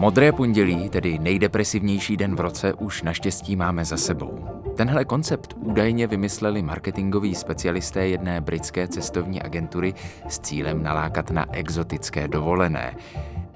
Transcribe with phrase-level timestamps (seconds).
[0.00, 4.48] Modré pondělí, tedy nejdepresivnější den v roce, už naštěstí máme za sebou.
[4.76, 9.94] Tenhle koncept údajně vymysleli marketingoví specialisté jedné britské cestovní agentury
[10.28, 12.96] s cílem nalákat na exotické dovolené.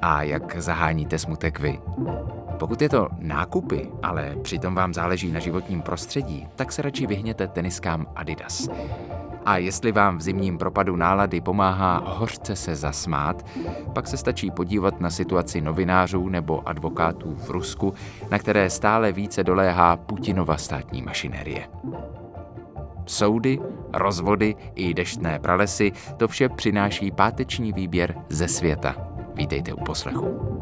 [0.03, 1.79] A jak zaháníte smutek vy?
[2.59, 7.49] Pokud je to nákupy, ale přitom vám záleží na životním prostředí, tak se radši vyhněte
[7.49, 8.69] teniskám Adidas.
[9.45, 13.47] A jestli vám v zimním propadu nálady pomáhá hořce se zasmát,
[13.93, 17.95] pak se stačí podívat na situaci novinářů nebo advokátů v Rusku,
[18.31, 21.69] na které stále více doléhá Putinova státní mašinérie.
[23.07, 23.61] Soudy,
[23.93, 28.97] rozvody i deštné pralesy, to vše přináší páteční výběr ze světa.
[29.35, 30.55] Vítejte u poslechu.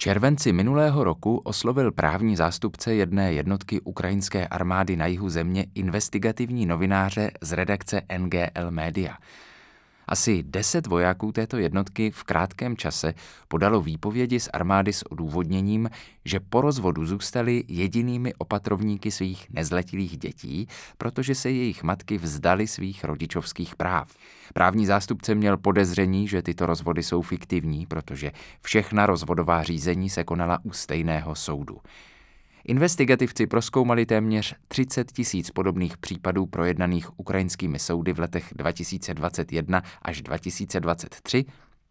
[0.00, 7.30] Červenci minulého roku oslovil právní zástupce jedné jednotky ukrajinské armády na jihu země investigativní novináře
[7.40, 9.16] z redakce NGL Media–
[10.08, 13.14] asi deset vojáků této jednotky v krátkém čase
[13.48, 15.90] podalo výpovědi z armády s odůvodněním,
[16.24, 23.04] že po rozvodu zůstali jedinými opatrovníky svých nezletilých dětí, protože se jejich matky vzdali svých
[23.04, 24.16] rodičovských práv.
[24.54, 30.58] Právní zástupce měl podezření, že tyto rozvody jsou fiktivní, protože všechna rozvodová řízení se konala
[30.62, 31.78] u stejného soudu.
[32.64, 41.44] Investigativci proskoumali téměř 30 tisíc podobných případů projednaných ukrajinskými soudy v letech 2021 až 2023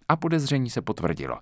[0.07, 1.39] a podezření se potvrdilo.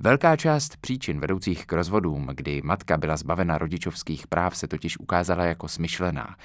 [0.00, 5.44] Velká část příčin vedoucích k rozvodům, kdy matka byla zbavena rodičovských práv, se totiž ukázala
[5.44, 6.36] jako smyšlená.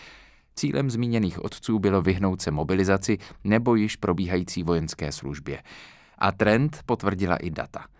[0.55, 5.63] Cílem zmíněných otců bylo vyhnout se mobilizaci nebo již probíhající vojenské službě.
[6.17, 7.85] A trend potvrdila i data–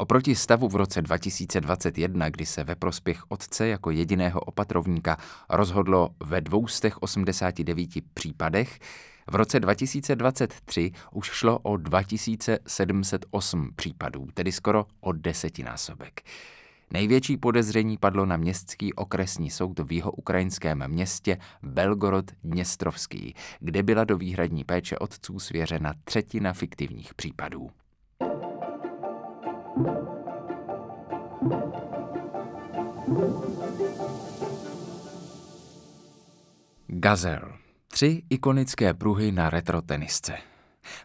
[0.00, 5.16] Oproti stavu v roce 2021, kdy se ve prospěch otce jako jediného opatrovníka
[5.48, 8.78] rozhodlo ve 289 případech,
[9.30, 16.22] v roce 2023 už šlo o 2708 případů, tedy skoro o desetinásobek.
[16.90, 24.04] Největší podezření padlo na městský okresní soud v jeho ukrajinském městě Belgorod Dněstrovský, kde byla
[24.04, 27.70] do výhradní péče otců svěřena třetina fiktivních případů.
[36.86, 37.52] Gazel.
[37.88, 40.36] Tři ikonické pruhy na retro tenisce.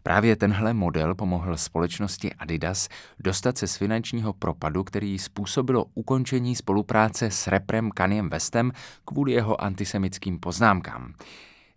[0.03, 2.89] Právě tenhle model pomohl společnosti Adidas
[3.19, 8.72] dostat se z finančního propadu, který způsobilo ukončení spolupráce s reprem Kaniem Westem
[9.05, 11.13] kvůli jeho antisemickým poznámkám.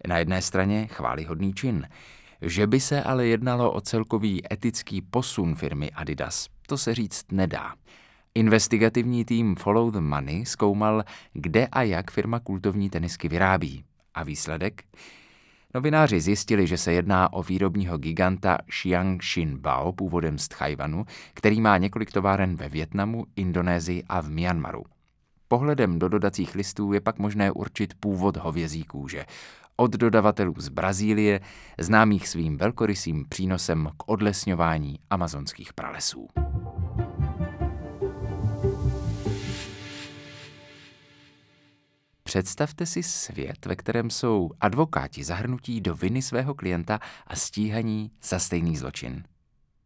[0.09, 1.89] Na jedné straně chválihodný čin,
[2.43, 7.75] že by se ale jednalo o celkový etický posun firmy Adidas, to se říct nedá.
[8.35, 13.85] Investigativní tým Follow the Money zkoumal, kde a jak firma kultovní tenisky vyrábí.
[14.15, 14.83] A výsledek?
[15.75, 19.23] Novináři zjistili, že se jedná o výrobního giganta Xiang
[19.57, 24.85] Bao původem z Tchajvanu, který má několik továren ve Větnamu, Indonésii a v Myanmaru.
[25.49, 29.25] Pohledem do dodacích listů je pak možné určit původ hovězí kůže.
[29.77, 31.41] Od dodavatelů z Brazílie,
[31.79, 36.29] známých svým velkorysým přínosem k odlesňování amazonských pralesů.
[42.39, 48.39] Představte si svět, ve kterém jsou advokáti zahrnutí do viny svého klienta a stíhaní za
[48.39, 49.25] stejný zločin.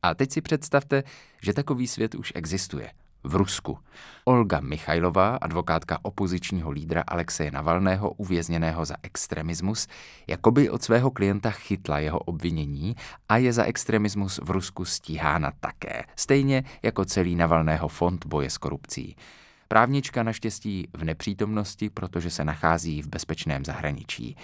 [0.03, 1.03] A teď si představte,
[1.43, 2.93] že takový svět už existuje.
[3.25, 3.79] V Rusku.
[4.25, 9.87] Olga Michajlová, advokátka opozičního lídra Alexeje Navalného, uvězněného za extremismus,
[10.27, 12.97] jakoby od svého klienta chytla jeho obvinění
[13.29, 18.59] a je za extremismus v Rusku stíhána také, stejně jako celý Navalného fond boje s
[18.59, 19.17] korupcí.
[19.73, 24.37] Právnička naštěstí v nepřítomnosti, protože se nachází v bezpečném zahraničí.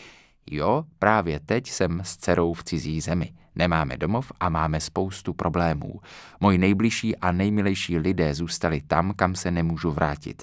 [0.50, 3.33] Jo, právě teď jsem s dcerou v cizí zemi.
[3.55, 6.00] Nemáme domov a máme spoustu problémů.
[6.41, 10.42] Moji nejbližší a nejmilejší lidé zůstali tam, kam se nemůžu vrátit.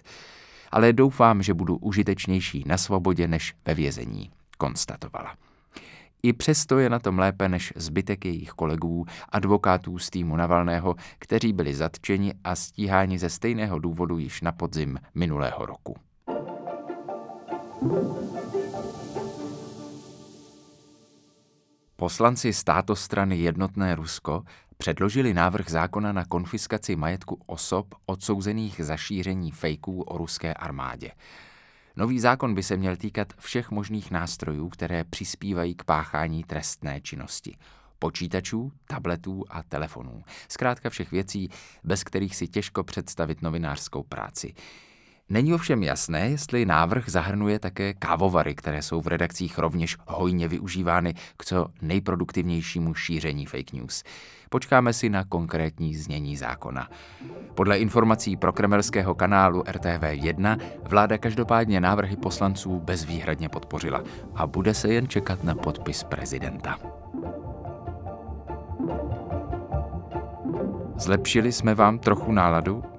[0.71, 5.35] Ale doufám, že budu užitečnější na svobodě než ve vězení, konstatovala.
[6.25, 11.53] I přesto je na tom lépe než zbytek jejich kolegů, advokátů z týmu Navalného, kteří
[11.53, 15.95] byli zatčeni a stíháni ze stejného důvodu již na podzim minulého roku.
[21.95, 24.43] Poslanci státostrany Jednotné Rusko
[24.77, 31.11] předložili návrh zákona na konfiskaci majetku osob odsouzených za šíření fejků o ruské armádě.
[31.97, 37.57] Nový zákon by se měl týkat všech možných nástrojů, které přispívají k páchání trestné činnosti.
[37.99, 40.23] Počítačů, tabletů a telefonů.
[40.49, 41.49] Zkrátka všech věcí,
[41.83, 44.53] bez kterých si těžko představit novinářskou práci.
[45.29, 51.13] Není ovšem jasné, jestli návrh zahrnuje také kávovary, které jsou v redakcích rovněž hojně využívány
[51.37, 54.03] k co nejproduktivnějšímu šíření fake news.
[54.49, 56.89] Počkáme si na konkrétní znění zákona.
[57.55, 64.03] Podle informací pro kremelského kanálu RTV1 vláda každopádně návrhy poslanců bezvýhradně podpořila
[64.35, 66.79] a bude se jen čekat na podpis prezidenta.
[70.97, 72.94] Zlepšili jsme vám trochu náladu?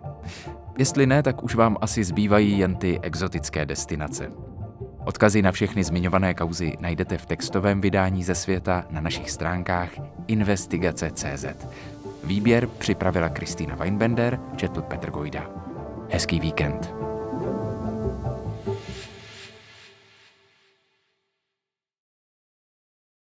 [0.78, 4.32] Jestli ne, tak už vám asi zbývají jen ty exotické destinace.
[5.05, 9.90] Odkazy na všechny zmiňované kauzy najdete v textovém vydání ze světa na našich stránkách
[10.26, 11.44] investigace.cz.
[12.25, 15.50] Výběr připravila Kristýna Weinbender, četl Petr Gojda.
[16.11, 16.94] Hezký víkend.